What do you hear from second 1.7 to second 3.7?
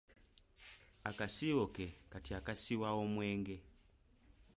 ke kati akasiwa omwenge.